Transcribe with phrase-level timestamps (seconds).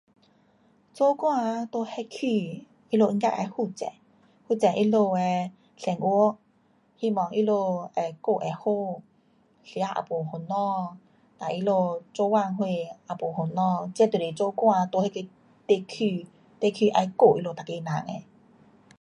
[0.95, 3.85] 做官啊，在那区，他们应该会负责，
[4.47, 6.39] 负责他们的生活，
[6.97, 8.99] 希望他们会过会好，
[9.63, 10.97] 吃也没烦恼，
[11.37, 15.07] 哒他们做工什也没烦恼，这是做官在
[15.67, 16.25] 地区，
[16.59, 18.23] 地区要顾他们人的。